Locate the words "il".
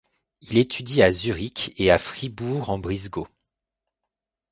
0.41-0.57